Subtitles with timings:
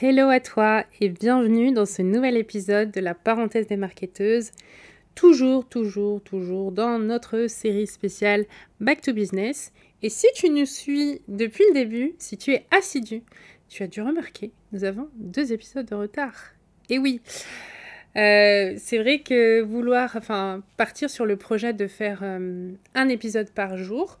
[0.00, 4.50] Hello à toi et bienvenue dans ce nouvel épisode de la parenthèse des marketeuses.
[5.14, 8.44] Toujours, toujours, toujours dans notre série spéciale
[8.80, 9.72] Back to Business.
[10.02, 13.22] Et si tu nous suis depuis le début, si tu es assidu,
[13.68, 16.34] tu as dû remarquer, nous avons deux épisodes de retard.
[16.90, 17.20] Et oui,
[18.16, 23.50] euh, c'est vrai que vouloir, enfin, partir sur le projet de faire euh, un épisode
[23.50, 24.18] par jour,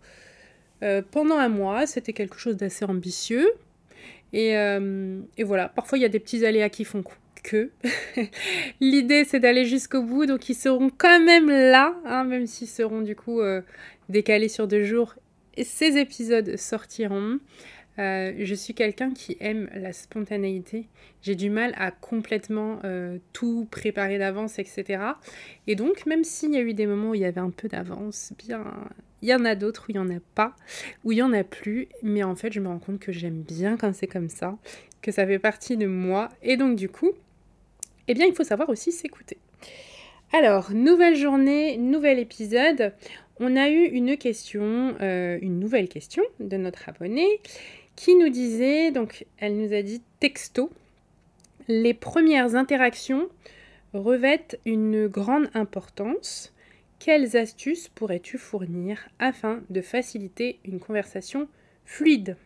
[0.82, 3.50] euh, pendant un mois, c'était quelque chose d'assez ambitieux.
[4.34, 7.02] Euh, et, voilà, parfois il y a des petits aléas qui font
[7.42, 7.70] que.
[8.80, 13.00] L'idée c'est d'aller jusqu'au bout, donc ils seront quand même là, hein, même s'ils seront
[13.00, 13.62] du coup euh,
[14.08, 15.14] décalés sur deux jours.
[15.56, 17.40] Et ces épisodes sortiront.
[17.96, 20.86] je suis quelqu'un qui aime la spontanéité.
[21.20, 22.80] J'ai du mal à complètement
[23.32, 25.02] tout préparer d'avance, etc.
[25.66, 27.66] Et donc, même s'il y a eu des moments où il y avait un peu
[27.66, 28.62] d'avance, bien,
[29.22, 30.54] il y en a d'autres où il n'y en a pas,
[31.04, 33.42] où il n'y en a plus, mais en fait je me rends compte que j'aime
[33.42, 34.56] bien quand c'est comme ça,
[35.02, 37.12] que ça fait partie de moi, et donc du coup,
[38.06, 39.38] eh bien il faut savoir aussi s'écouter.
[40.32, 42.92] Alors, nouvelle journée, nouvel épisode.
[43.40, 47.40] On a eu une question, euh, une nouvelle question de notre abonnée
[47.96, 50.70] qui nous disait, donc elle nous a dit texto,
[51.66, 53.28] les premières interactions
[53.94, 56.52] revêtent une grande importance
[56.98, 61.48] quelles astuces pourrais-tu fournir afin de faciliter une conversation
[61.84, 62.36] fluide?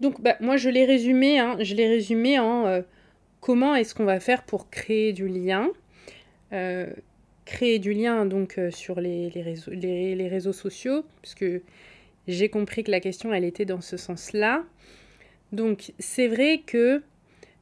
[0.00, 2.82] Donc, bah, moi, je l'ai résumé, hein, je l'ai résumé en euh,
[3.40, 5.70] comment est-ce qu'on va faire pour créer du lien.
[6.52, 6.86] Euh,
[7.44, 11.46] créer du lien donc euh, sur les, réseaux, les, réseaux sociaux, puisque
[12.28, 14.64] j'ai compris que la question, elle était dans ce sens-là.
[15.52, 17.02] Donc, c'est vrai que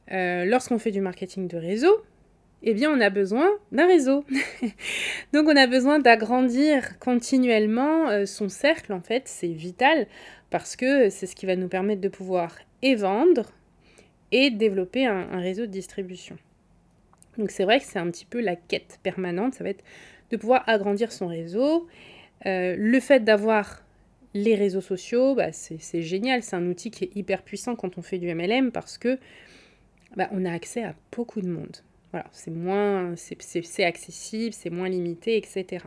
[0.09, 2.03] lorsqu'on fait du marketing de réseau,
[2.63, 4.25] eh bien, on a besoin d'un réseau.
[5.33, 10.07] Donc, on a besoin d'agrandir continuellement euh, son cercle, en fait, c'est vital
[10.49, 13.51] parce que c'est ce qui va nous permettre de pouvoir et vendre
[14.31, 16.37] et développer un, réseau de distribution.
[17.37, 19.83] Donc, c'est vrai que c'est un petit peu la quête permanente, ça va être
[20.31, 21.87] de pouvoir agrandir son réseau.
[22.45, 23.83] Euh, le fait d'avoir
[24.33, 28.01] les réseaux sociaux, bah, c'est génial, c'est un outil qui est hyper puissant quand on
[28.01, 29.17] fait du MLM parce que
[30.15, 31.77] bah, on a accès à beaucoup de monde.
[32.11, 35.85] Voilà, c'est moins, c'est accessible, c'est moins limité, etc.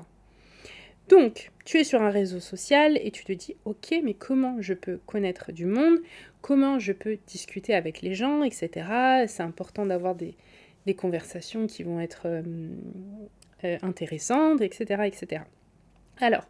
[1.08, 4.74] Donc, tu es sur un réseau social et tu te dis, ok, mais comment je
[4.74, 5.98] peux connaître du monde?
[6.40, 9.26] Comment je peux discuter avec les gens, etc.
[9.26, 10.36] C'est important d'avoir des,
[10.96, 12.42] conversations qui vont être euh,
[13.62, 15.42] euh, intéressantes, etc., etc.
[16.20, 16.44] Alors,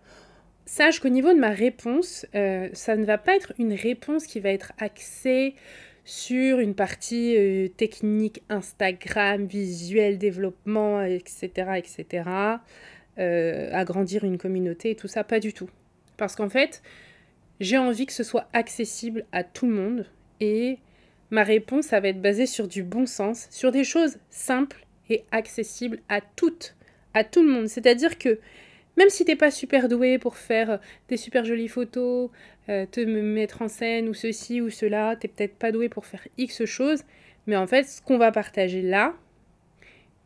[0.65, 4.41] sache qu'au niveau de ma réponse, euh, ça ne va pas être une réponse qui
[4.41, 5.55] va être axée
[6.05, 12.25] sur une partie euh, technique, Instagram, visuel, développement, etc., etc.,
[13.19, 15.69] euh, agrandir une communauté et tout ça, pas du tout.
[16.17, 16.83] Parce qu'en fait,
[17.61, 20.07] j'ai envie que ce soit accessible à tout le monde
[20.41, 20.79] et
[21.31, 25.25] ma réponse, ça va être basée sur du bon sens, sur des choses simples et
[25.33, 26.77] accessibles à toutes,
[27.15, 27.69] à tout le monde.
[27.69, 28.39] C'est-à-dire que
[29.01, 30.77] même si t'es pas super doué pour faire euh,
[31.09, 32.29] des super jolies photos,
[32.69, 36.29] euh, te mettre en scène ou ceci ou cela, t'es peut-être pas doué pour faire
[36.37, 37.05] X choses,
[37.47, 39.15] mais en fait, ce qu'on va partager là,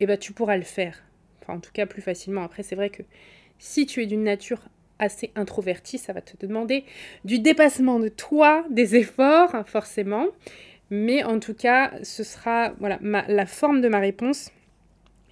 [0.01, 1.01] eh ben, tu pourras le faire.
[1.41, 2.43] Enfin, en tout cas, plus facilement.
[2.43, 3.03] Après, c'est vrai que
[3.59, 4.59] si tu es d'une nature
[4.99, 6.83] assez introvertie, ça va te demander
[7.23, 10.27] du dépassement de toi, des efforts, hein, forcément.
[10.89, 14.51] Mais en tout cas, ce sera voilà, la forme de ma réponse.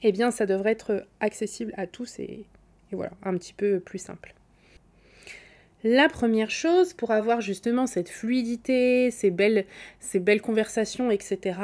[0.02, 2.46] Eh bien, ça devrait être accessible à tous et,
[2.96, 4.34] voilà, un petit peu plus simple.
[5.84, 9.66] La première chose pour avoir justement cette fluidité, ces belles,
[10.00, 11.60] ces belles conversations, etc.,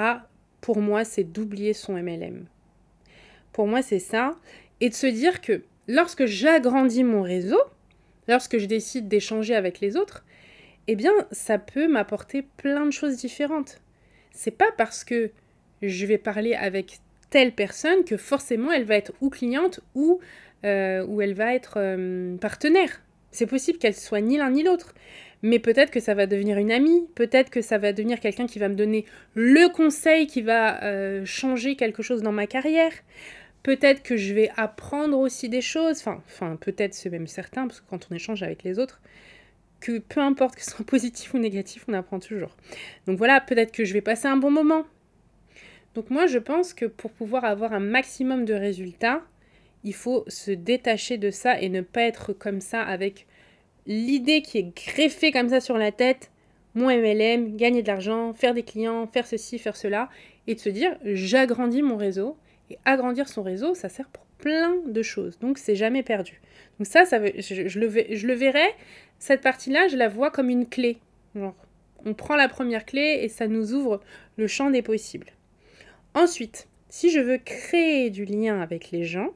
[0.60, 2.46] pour moi, c'est d'oublier son MLM.
[3.54, 4.36] Pour moi, c'est ça.
[4.82, 7.62] Et de se dire que lorsque j'agrandis mon réseau,
[8.28, 10.26] lorsque je décide d'échanger avec les autres,
[10.88, 13.80] eh bien, ça peut m'apporter plein de choses différentes.
[14.32, 15.32] C'est pas parce que
[15.82, 17.00] je vais parler avec
[17.30, 20.20] telle personne que forcément elle va être ou cliente ou,
[20.66, 23.02] euh, ou elle va être euh, partenaire.
[23.32, 24.94] C'est possible qu'elle soit ni l'un ni l'autre.
[25.42, 28.60] Mais peut-être que ça va devenir une amie, peut-être que ça va devenir quelqu'un qui
[28.60, 32.92] va me donner le conseil qui va euh, changer quelque chose dans ma carrière.
[33.64, 36.00] Peut-être que je vais apprendre aussi des choses.
[36.00, 39.00] Enfin, enfin peut-être c'est même certain, parce que quand on échange avec les autres,
[39.80, 42.56] que peu importe que ce soit positif ou négatif, on apprend toujours.
[43.08, 44.84] Donc voilà, peut-être que je vais passer un bon moment.
[45.96, 49.22] Donc moi, je pense que pour pouvoir avoir un maximum de résultats,
[49.84, 53.28] il faut se détacher de ça et ne pas être comme ça avec
[53.86, 56.32] l'idée qui est greffée comme ça sur la tête,
[56.76, 60.10] mon MLM, gagner de l'argent, faire des clients, faire ceci, faire cela,
[60.48, 62.38] et de se dire j'agrandis mon réseau.
[62.72, 65.40] Et agrandir son réseau, ça sert pour plein de choses.
[65.40, 66.40] Donc c'est jamais perdu.
[66.78, 68.76] Donc ça, ça je, le, je le verrai,
[69.18, 71.00] cette partie-là, je la vois comme une clé.
[71.36, 74.02] on prend la première clé et ça nous ouvre
[74.38, 75.32] le champ des possibles.
[76.14, 79.30] Ensuite, si je veux créer du lien avec les gens,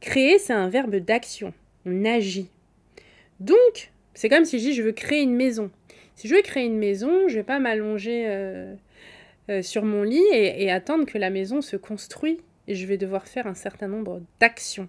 [0.00, 1.52] créer, c'est un verbe d'action.
[1.86, 2.48] On agit.
[3.40, 5.70] Donc, c'est comme si je dis je veux créer une maison.
[6.14, 8.74] Si je veux créer une maison, je vais pas m'allonger euh,
[9.50, 12.38] euh, sur mon lit et, attendre que la maison se construise.
[12.66, 14.88] Et je vais devoir faire un certain nombre d'actions.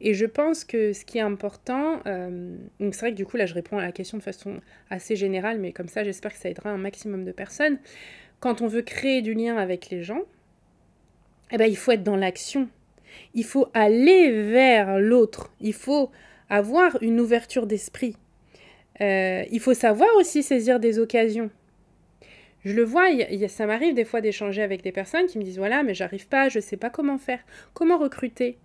[0.00, 3.46] Et je pense que ce qui est important, euh, c'est vrai que du coup là
[3.46, 4.60] je réponds à la question de façon
[4.90, 7.78] assez générale, mais comme ça j'espère que ça aidera un maximum de personnes.
[8.40, 10.22] Quand on veut créer du lien avec les gens,
[11.52, 12.68] eh ben, il faut être dans l'action.
[13.34, 15.52] Il faut aller vers l'autre.
[15.60, 16.10] Il faut
[16.48, 18.16] avoir une ouverture d'esprit.
[19.00, 21.50] Euh, il faut savoir aussi saisir des occasions.
[22.64, 23.06] Je le vois,
[23.48, 26.48] ça m'arrive des fois d'échanger avec des personnes qui me disent voilà, mais j'arrive pas,
[26.48, 27.38] je sais pas comment faire,
[27.74, 28.58] comment recruter?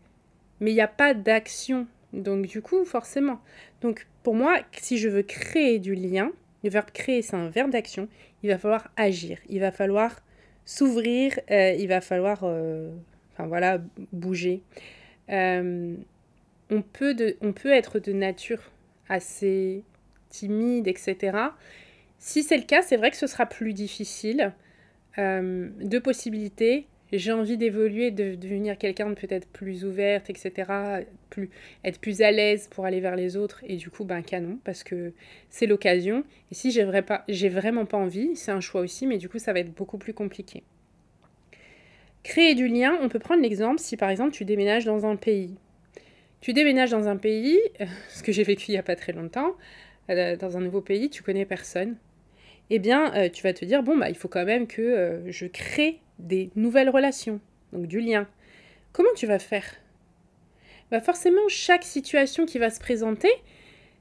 [0.60, 1.86] Mais il n'y a pas d'action.
[2.14, 3.40] Donc du coup, forcément.
[3.82, 6.32] Donc pour moi, si je veux créer du lien,
[6.64, 8.08] le verbe créer, c'est un verbe d'action,
[8.44, 10.22] il va falloir agir, il va falloir
[10.66, 12.92] s'ouvrir, euh, il va falloir euh,
[13.48, 14.64] voilà, bouger
[16.72, 18.72] on peut, de, on peut être de nature
[19.10, 19.84] assez
[20.30, 21.38] timide, etc.
[22.18, 24.54] Si c'est le cas, c'est vrai que ce sera plus difficile.
[25.18, 26.88] Euh, deux possibilités.
[27.12, 31.04] J'ai envie d'évoluer, de, devenir quelqu'un de peut-être plus ouverte, etc.
[31.84, 33.62] Être plus à l'aise pour aller vers les autres.
[33.68, 35.12] Et du coup, ben canon, parce que
[35.50, 36.24] c'est l'occasion.
[36.52, 39.60] Et si j'ai vraiment pas envie, c'est un choix aussi, mais du coup, ça va
[39.60, 40.64] être beaucoup plus compliqué.
[42.24, 45.56] Créer du lien, on peut prendre l'exemple si par exemple tu déménages dans un pays.
[46.42, 49.14] Tu déménages dans un pays, euh, ce que j'ai vécu il n'y a pas très
[49.14, 49.56] longtemps,
[50.10, 51.96] euh, dans un nouveau pays, tu connais personne.
[52.70, 55.46] Eh bien, euh, tu vas te dire, bon, bah, il faut quand même que je
[55.46, 57.40] crée des nouvelles relations,
[57.74, 58.28] donc du lien.
[58.94, 59.66] Comment tu vas faire?
[60.90, 63.32] Bah Forcément, chaque situation qui va se présenter,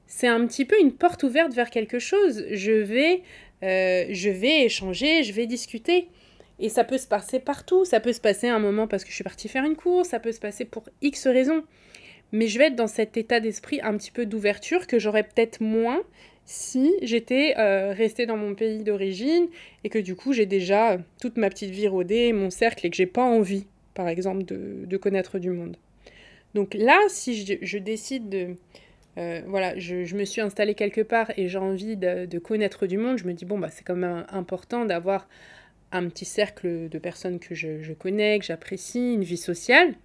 [0.07, 2.45] c'est un petit peu une porte ouverte vers quelque chose.
[2.51, 3.23] Je vais,
[3.61, 6.07] je vais échanger, je vais discuter.
[6.61, 7.83] Et ça peut se passer partout.
[7.83, 10.19] Ça peut se passer un moment parce que je suis partie faire une course, ça
[10.19, 11.63] peut se passer pour X raisons
[12.31, 15.61] mais je vais être dans cet état d'esprit un petit peu d'ouverture que j'aurais peut-être
[15.61, 16.01] moins
[16.45, 19.47] si j'étais euh, restée dans mon pays d'origine
[19.83, 22.95] et que du coup j'ai déjà toute ma petite vie rodée, mon cercle et que
[22.95, 25.77] j'ai pas envie, par exemple, de, connaître du monde.
[26.53, 28.55] Donc là, si je, décide de...
[29.17, 33.17] Euh, voilà, je, me suis installée quelque part et j'ai envie de, connaître du monde,
[33.17, 35.27] je me dis, bon, bah, c'est quand même important d'avoir
[35.91, 39.95] un petit cercle de personnes que je, connais, que j'apprécie, une vie sociale.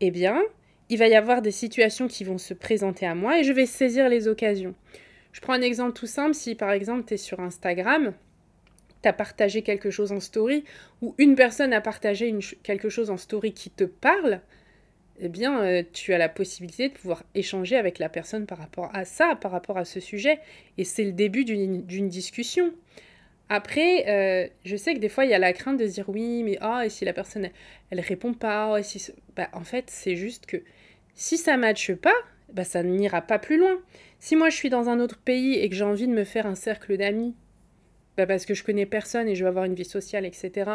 [0.00, 0.40] Eh bien,
[0.88, 3.66] il va y avoir des situations qui vont se présenter à moi et je vais
[3.66, 4.74] saisir les occasions.
[5.32, 8.14] Je prends un exemple tout simple, si par exemple tu es sur Instagram,
[9.02, 10.64] tu as partagé quelque chose en story,
[11.02, 14.40] ou une personne a partagé quelque chose en story qui te parle,
[15.20, 18.90] eh bien, euh, tu as la possibilité de pouvoir échanger avec la personne par rapport
[18.94, 20.38] à ça, par rapport à ce sujet.
[20.76, 22.72] Et c'est le début d'une discussion.
[23.48, 26.42] Après, euh, je sais que des fois, il y a la crainte de dire oui,
[26.42, 27.48] mais ah, et si la personne,
[27.90, 29.12] elle, répond pas, et si...
[29.36, 30.58] Bah, en fait, c'est juste que
[31.14, 32.14] si ça ne matche pas,
[32.52, 33.78] bah, ça n'ira pas plus loin.
[34.18, 36.46] Si moi je suis dans un autre pays et que j'ai envie de me faire
[36.46, 37.34] un cercle d'amis,
[38.16, 40.70] bah, parce que je connais personne et je veux avoir une vie sociale, etc.,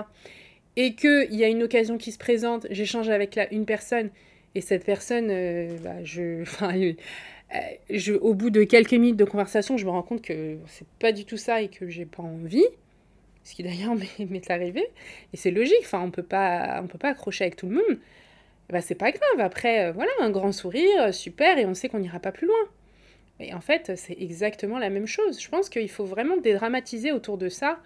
[0.75, 4.09] et qu'il y a une occasion qui se présente, j'échange avec la, une personne,
[4.55, 6.43] et cette personne, euh, bah, je,
[7.89, 11.11] je, au bout de quelques minutes de conversation, je me rends compte que c'est pas
[11.11, 12.65] du tout ça et que j'ai pas envie.
[13.43, 14.85] Ce qui d'ailleurs m'est arrivé.
[15.33, 17.99] Et c'est logique, enfin, on peut pas, on peut pas accrocher avec tout le monde
[18.69, 19.39] bah, c'est pas grave.
[19.39, 22.47] Après, euh, voilà, un grand sourire, euh, super, et on sait qu'on n'ira pas plus
[22.47, 22.65] loin.
[23.39, 25.41] Et en fait, c'est exactement la même chose.
[25.41, 27.79] Je pense qu'il faut vraiment dédramatiser autour de ça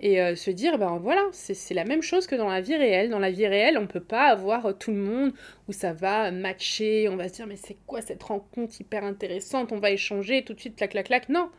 [0.00, 3.10] et euh, se dire, ben voilà, c'est la même chose que dans la vie réelle.
[3.10, 5.32] Dans la vie réelle, on ne peut pas avoir tout le monde
[5.68, 9.72] où ça va matcher, on va se dire, mais c'est quoi cette rencontre hyper intéressante,
[9.72, 11.28] on va échanger tout de suite, clac, clac, clac.
[11.28, 11.50] Non.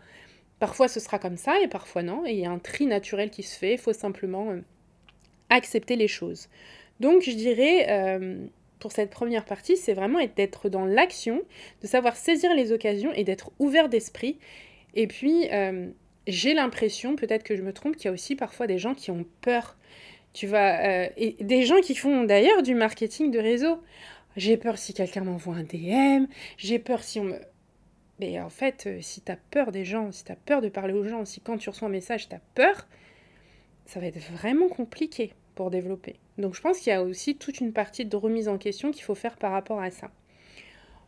[0.59, 2.25] Parfois ce sera comme ça et parfois non.
[2.25, 4.55] Et il y a un tri naturel qui se fait, il faut simplement
[5.49, 6.49] accepter les choses.
[6.99, 8.45] Donc je dirais, euh,
[8.79, 11.41] pour cette première partie, c'est vraiment d'être dans l'action,
[11.81, 14.37] de savoir saisir les occasions et d'être ouvert d'esprit.
[14.95, 15.89] Et puis, euh,
[16.31, 19.11] j'ai l'impression, peut-être que je me trompe, qu'il y a aussi parfois des gens qui
[19.11, 19.77] ont peur.
[20.33, 23.81] Tu vas, euh, et des gens qui font d'ailleurs du marketing de réseau.
[24.37, 26.25] J'ai peur si quelqu'un m'envoie un DM,
[26.57, 27.39] j'ai peur si on me...
[28.19, 30.93] Mais en fait, si tu as peur des gens, si tu as peur de parler
[30.93, 32.87] aux gens, si quand tu reçois un message, tu as peur,
[33.85, 36.15] ça va être vraiment compliqué pour développer.
[36.37, 39.03] Donc je pense qu'il y a aussi toute une partie de remise en question qu'il
[39.03, 40.11] faut faire par rapport à ça.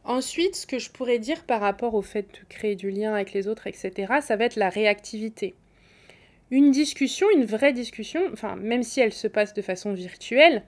[0.03, 3.33] Ensuite, ce que je pourrais dire par rapport au fait de créer du lien avec
[3.33, 5.53] les autres, etc., ça va être la réactivité.
[6.49, 10.63] Une discussion, une vraie discussion, enfin, même si elle se passe de façon virtuelle,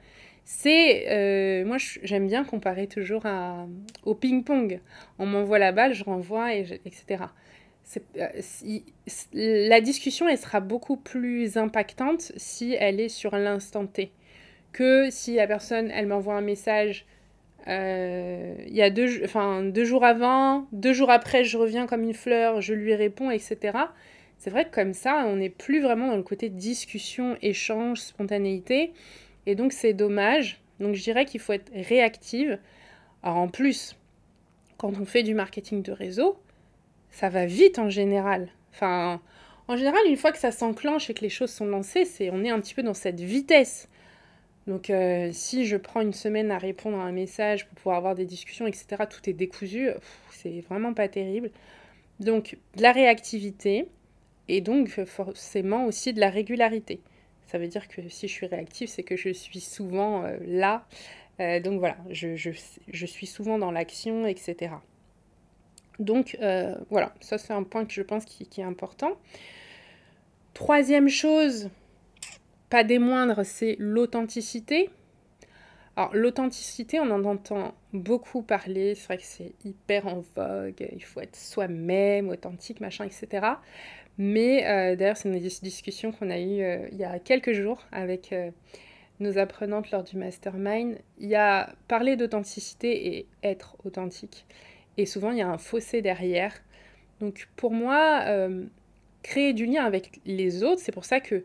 [0.45, 1.09] c'est.
[1.09, 3.67] Euh, moi, j'aime bien comparer toujours à,
[4.03, 4.79] au ping-pong.
[5.19, 7.25] On m'envoie la balle, je renvoie, et etc.
[8.17, 8.27] Euh,
[9.33, 14.11] la discussion, elle sera beaucoup plus impactante si elle est sur l'instant T
[14.73, 17.05] que si la personne, elle m'envoie un message
[17.67, 22.13] il y a deux, enfin, deux jours avant, deux jours après, je reviens comme une
[22.13, 23.77] fleur, je lui réponds, etc.
[24.37, 28.91] C'est vrai que comme ça, on n'est plus vraiment dans le côté discussion, échange, spontanéité.
[29.45, 30.59] Et donc, c'est dommage.
[30.81, 32.59] Donc, je dirais qu'il faut être réactive.
[33.21, 33.95] Alors, en plus,
[34.77, 36.37] quand on fait du marketing de réseau,
[37.09, 38.49] ça va vite en général.
[38.73, 39.21] Enfin,
[39.69, 42.43] en général, une fois que ça s'enclenche et que les choses sont lancées, c'est on
[42.43, 43.87] est un petit peu dans cette vitesse.
[44.67, 48.15] Donc, euh, si je prends une semaine à répondre à un message pour pouvoir avoir
[48.15, 49.89] des discussions, etc., tout est décousu,
[50.31, 51.51] c'est vraiment pas terrible.
[52.19, 53.87] Donc, de la réactivité
[54.47, 57.01] et donc forcément aussi de la régularité.
[57.47, 60.85] Ça veut dire que si je suis réactive, c'est que je suis souvent euh, là.
[61.39, 64.71] Euh, donc voilà, je, je, suis souvent dans l'action, etc.
[65.99, 66.37] Donc
[66.89, 69.17] voilà, ça c'est un point que je pense qui est important.
[70.53, 71.69] Troisième chose,
[72.73, 74.89] pas des moindres, c'est l'authenticité.
[75.95, 81.03] Alors l'authenticité, on en entend beaucoup parler, c'est vrai que c'est hyper en vogue, il
[81.03, 83.45] faut être soi-même, authentique, machin, etc.
[84.17, 87.85] Mais euh, d'ailleurs, c'est une discussion qu'on a eue euh, il y a quelques jours
[87.91, 88.49] avec euh,
[89.19, 90.97] nos apprenantes lors du mastermind.
[91.19, 94.47] Il y a parler d'authenticité et être authentique.
[94.97, 96.55] Et souvent, il y a un fossé derrière.
[97.19, 98.25] Donc pour moi,
[99.21, 101.43] créer du lien avec les autres, c'est pour ça que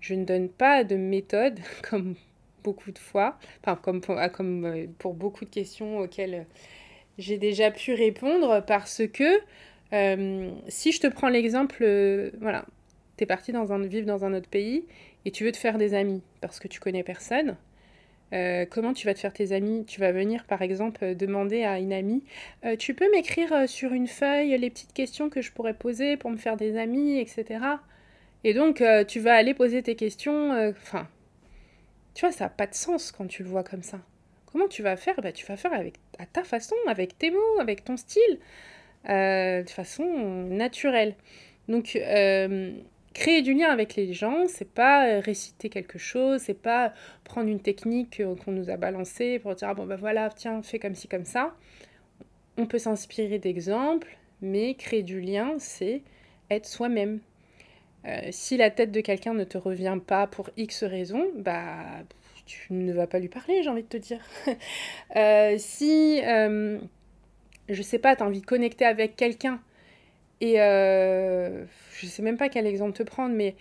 [0.00, 2.14] je ne donne pas de méthode comme
[2.62, 6.46] beaucoup de fois, enfin comme pour, ah, euh, beaucoup de questions auxquelles
[7.18, 9.40] j'ai déjà pu répondre parce que
[9.92, 12.64] euh, si je te prends l'exemple, euh, voilà,
[13.16, 14.84] tu es parti dans un, vivre dans un autre pays
[15.24, 17.56] et tu veux te faire des amis parce que tu connais personne.
[18.70, 19.84] comment tu vas te faire tes amis?
[19.86, 22.22] Tu vas venir par exemple demander à une amie
[22.78, 26.36] Tu peux m'écrire sur une feuille les petites questions que je pourrais poser pour me
[26.36, 27.58] faire des amis, etc.
[28.44, 30.52] Et donc, euh, tu vas aller poser tes questions.
[30.52, 31.08] Euh, enfin,
[32.14, 34.00] tu vois, ça n'a pas de sens quand tu le vois comme ça.
[34.46, 35.20] Comment tu vas faire?
[35.22, 38.38] Bah, Tu vas faire avec, à ta façon, avec tes mots, avec ton style,
[39.08, 41.14] euh, de façon naturelle.
[41.68, 41.98] Donc,
[43.12, 46.92] créer du lien avec les gens, c'est pas réciter quelque chose, c'est pas
[47.24, 50.80] prendre une technique qu'on nous a balancée pour dire ah bon ben voilà, tiens, fais
[50.80, 51.54] comme ci, comme ça.
[52.56, 56.02] On peut s'inspirer d'exemples, mais créer du lien, c'est
[56.50, 57.20] être soi-même.
[58.06, 62.02] Euh, si la tête de quelqu'un ne te revient pas pour X raison, bah
[62.46, 64.20] tu ne vas pas lui parler, j'ai envie de te dire.
[65.16, 66.78] euh, si, euh,
[67.68, 69.60] je sais pas, tu as envie de connecter avec quelqu'un
[70.40, 73.54] et je sais même pas quel exemple te prendre, mais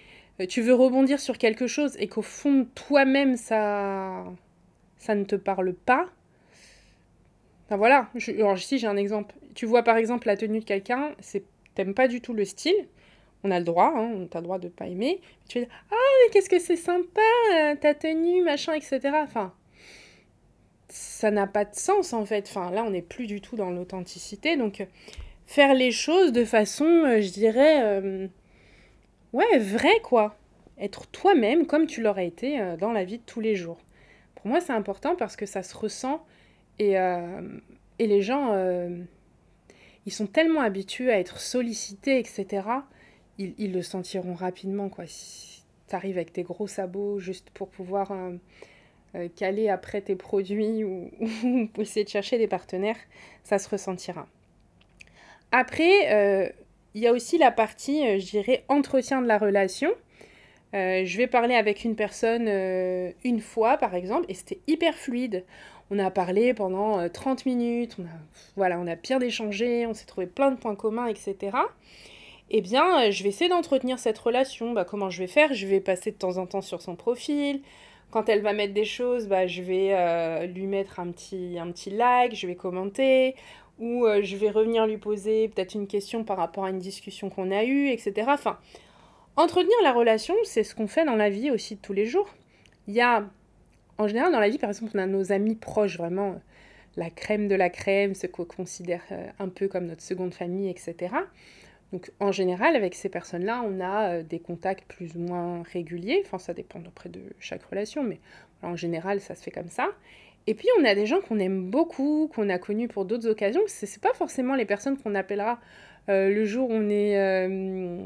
[0.48, 4.24] tu veux rebondir sur quelque chose et qu'au fond toi-même ça,
[4.98, 6.06] ça ne te parle pas.
[7.66, 9.36] Enfin voilà, je, alors si j'ai un exemple.
[9.56, 11.44] Tu vois par exemple la tenue de quelqu'un, c'est
[11.76, 12.88] t'aimes pas du tout le style,
[13.44, 15.22] on a le droit, hein, on le droit de ne pas aimer.
[15.48, 17.22] Tu vas dire, ah, mais qu'est-ce que c'est sympa,
[17.56, 19.00] euh, ta tenue, machin, etc.
[19.24, 19.54] Enfin,
[20.90, 22.48] ça n'a pas de sens en fait.
[22.50, 24.58] Enfin, là, on n'est plus du tout dans l'authenticité.
[24.58, 24.86] Donc,
[25.46, 28.28] faire les choses de façon, euh, je dirais, euh,
[29.34, 30.36] ouais, vrai quoi.
[30.78, 33.80] Être toi-même comme tu l'aurais été dans la vie de tous les jours.
[34.36, 36.26] Pour moi, c'est important parce que ça se ressent
[36.80, 38.56] et, et les gens,
[40.06, 42.62] ils sont tellement habitués à être sollicités, etc
[43.40, 44.90] ils, le sentiront rapidement.
[44.90, 45.06] Quoi.
[45.08, 48.34] Si tu arrives avec tes gros sabots juste pour pouvoir euh,
[49.16, 51.10] euh, caler après tes produits ou,
[51.78, 52.98] essayer de chercher des partenaires,
[53.44, 54.28] ça se ressentira.
[55.52, 56.50] Après, euh,
[56.94, 59.90] il y a aussi la partie, je dirais, entretien de la relation.
[60.74, 62.48] je vais parler avec une personne
[63.24, 65.44] une fois, par exemple, et c'était hyper fluide.
[65.92, 68.20] On a parlé pendant 30 minutes, on a,
[68.56, 71.52] voilà, on a bien échangé, on s'est trouvé plein de points communs, etc
[72.52, 74.74] eh bien, euh, je vais essayer d'entretenir cette relation.
[74.74, 75.54] Bah, comment je vais faire?
[75.54, 77.62] Je vais passer de temps en temps sur son profil,
[78.12, 81.72] quand elle va mettre des choses, bah, je vais euh, lui mettre un petit, un
[81.72, 83.36] petit like, je vais commenter,
[83.78, 87.30] ou euh, je vais revenir lui poser peut-être une question par rapport à une discussion
[87.30, 88.28] qu'on a eue, etc.
[88.30, 88.58] Enfin,
[89.36, 92.30] entretenir la relation, c'est ce qu'on fait dans la vie aussi de tous les jours.
[92.88, 93.30] Il y a,
[94.00, 96.42] en général, dans la vie, par exemple, on a nos amis proches, vraiment
[96.98, 99.04] la crème de la crème, ce qu'on considère
[99.38, 101.14] un peu comme notre seconde famille, etc.
[101.92, 106.22] Donc en général, avec ces personnes-là, on a euh, des contacts plus ou moins réguliers.
[106.26, 108.20] Enfin, ça dépend auprès de chaque relation, mais
[108.62, 109.90] en général, ça se fait comme ça.
[110.48, 113.62] Et puis on a des gens qu'on aime beaucoup, qu'on a connus pour d'autres occasions.
[113.68, 115.60] Ce n'est pas forcément les personnes qu'on appellera
[116.10, 117.98] euh, le jour où on est euh,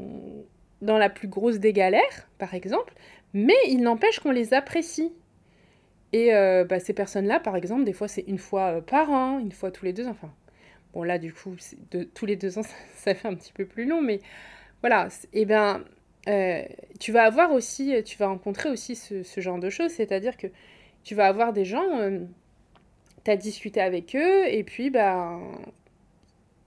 [0.82, 2.94] dans la plus grosse des galères, par exemple,
[3.34, 5.12] mais il n'empêche qu'on les apprécie.
[6.12, 9.72] Et bah, ces personnes-là, par exemple, des fois c'est une fois par an, une fois
[9.72, 10.30] tous les deux, enfin
[10.94, 11.56] Bon, là, du coup,
[11.90, 12.62] de, tous les deux ans,
[12.94, 14.20] ça, fait un petit peu plus long, mais
[14.80, 15.08] voilà.
[15.32, 15.84] Eh bien,
[16.28, 16.62] euh,
[17.00, 20.46] tu vas avoir aussi, tu vas rencontrer aussi ce, genre de choses, c'est-à-dire que
[21.02, 22.20] tu vas avoir des gens, euh,
[23.24, 25.38] tu as discuté avec eux, et puis, bah,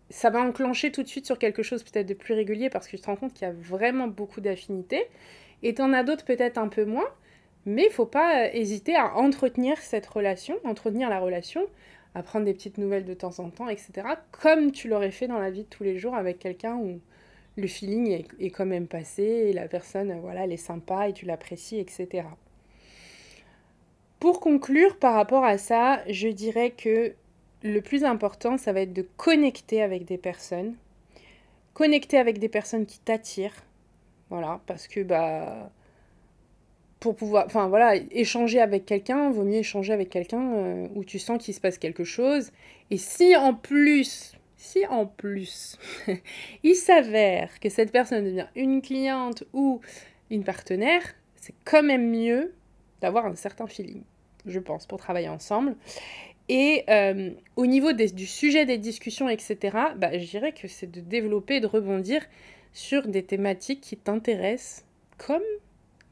[0.09, 2.95] ça va enclencher tout de suite sur quelque chose peut-être de plus régulier parce que
[2.95, 5.05] tu te rends compte qu'il y a vraiment beaucoup d'affinités,
[5.63, 7.07] et tu en as d'autres peut-être un peu moins,
[7.65, 11.65] mais il faut pas euh, hésiter à entretenir cette relation, entretenir la relation
[12.17, 13.91] à prendre des petites nouvelles de temps en temps, etc.
[14.31, 16.99] Comme tu l'aurais fait dans la vie de tous les jours avec quelqu'un où
[17.57, 21.27] le feeling est, quand même passé et la personne, voilà, elle est sympa et tu
[21.27, 22.27] l'apprécies, etc.
[24.19, 27.13] Pour conclure par rapport à ça, je dirais que
[27.61, 30.73] le plus important, ça va être de connecter avec des personnes.
[31.75, 33.63] Connecter avec des personnes qui t'attirent.
[34.31, 35.69] Voilà, parce que bah
[36.99, 41.19] pour pouvoir, enfin voilà, échanger avec quelqu'un, vaut mieux échanger avec quelqu'un euh, où tu
[41.19, 42.51] sens qu'il se passe quelque chose.
[42.89, 45.77] Et si en plus, si en plus,
[46.63, 49.79] il s'avère que cette personne devient une cliente ou
[50.29, 51.03] une partenaire,
[51.35, 52.53] c'est quand même mieux
[53.01, 54.01] d'avoir un certain feeling,
[54.45, 55.75] je pense, pour travailler ensemble.
[56.49, 59.57] Et euh, au niveau du sujet des discussions, etc.,
[59.97, 62.25] bah, je dirais que c'est de développer, de rebondir
[62.73, 64.85] sur des thématiques qui t'intéressent,
[65.17, 65.43] comme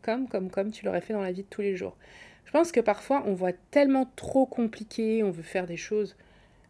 [0.06, 1.98] comme, comme, comme tu l'aurais fait dans la vie de tous les jours.
[2.46, 6.16] Je pense que parfois, on voit tellement trop compliqué, on veut faire des choses...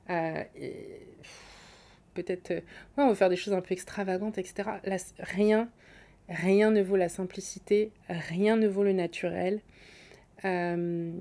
[0.10, 0.44] Euh,
[2.14, 2.52] peut-être...
[2.52, 2.62] Euh,
[2.98, 4.70] on veut faire des choses un peu extravagantes, etc.
[4.86, 5.70] Là, rien,
[6.30, 9.60] rien ne vaut la simplicité, rien ne vaut le naturel.
[10.46, 11.12] Euh,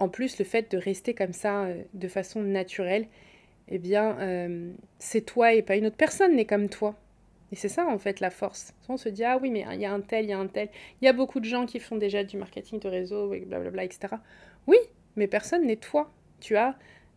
[0.00, 3.06] en plus, le fait de rester comme ça, de façon naturelle,
[3.68, 4.16] eh bien,
[4.98, 6.96] c'est toi et pas une autre personne n'est comme toi.
[7.50, 8.74] Et c'est ça en fait la force.
[8.88, 10.46] On se dit ah oui mais il y a un tel, il y a un
[10.46, 10.68] tel.
[11.00, 14.16] Il y a beaucoup de gens qui font déjà du marketing de réseau, blablabla, etc.
[14.66, 14.78] Oui,
[15.16, 16.12] mais personne n'est toi.
[16.40, 16.76] Tu as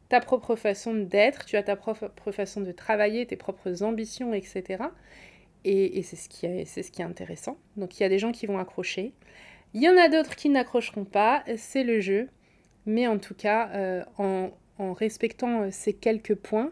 [0.09, 4.83] ta propre façon d'être, tu as ta propre façon de travailler, tes propres ambitions, etc.
[5.63, 7.57] Et, c'est ce, qui est, ce qui est intéressant.
[7.77, 9.13] Donc il y a des gens qui vont accrocher.
[9.73, 11.43] Il y en a d'autres qui n'accrocheront pas.
[11.55, 12.29] C'est le jeu.
[12.85, 14.51] Mais en tout cas, euh, en,
[14.93, 16.71] respectant euh, ces quelques points,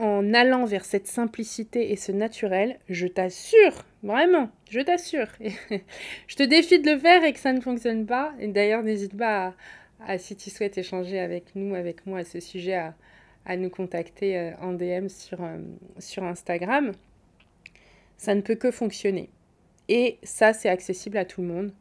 [0.00, 5.28] en allant vers cette simplicité et ce naturel, je t'assure, vraiment, je t'assure.
[6.26, 8.32] je te défie de le faire et que ça ne fonctionne pas.
[8.40, 9.54] Et d'ailleurs, n'hésite pas
[10.06, 12.74] à, si tu souhaites échanger avec nous, avec moi à ce sujet,
[13.46, 15.58] à, nous contacter euh, en DM sur, euh,
[15.98, 16.92] sur Instagram.
[18.16, 19.28] Ça ne peut que fonctionner.
[19.88, 21.72] Et ça, c'est accessible à tout le monde.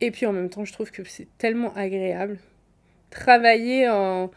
[0.00, 2.38] Et puis en même temps, je trouve que c'est tellement agréable.
[3.10, 4.30] Travailler en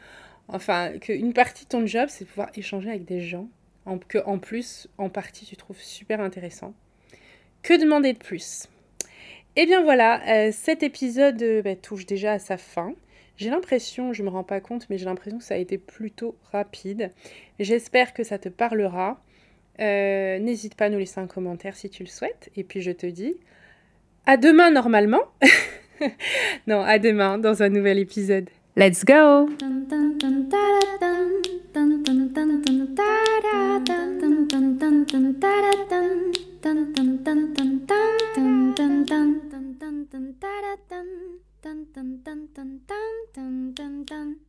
[0.47, 3.47] Enfin, qu'une partie de ton job, c'est pouvoir échanger avec des gens
[3.85, 6.73] en, que, en plus, en partie, tu trouves super intéressant.
[7.63, 8.67] Que demander de plus?
[9.55, 12.93] Eh bien voilà, euh, cet épisode euh, bah, touche déjà à sa fin.
[13.37, 15.77] J'ai l'impression, je ne me rends pas compte, mais j'ai l'impression que ça a été
[15.77, 17.11] plutôt rapide.
[17.59, 19.21] J'espère que ça te parlera.
[19.79, 22.49] Euh, n'hésite pas à nous laisser un commentaire si tu le souhaites.
[22.55, 23.35] Et puis je te dis
[24.25, 25.23] à demain normalement.
[26.67, 28.49] non, à demain dans un nouvel épisode.
[28.77, 29.47] Let's go!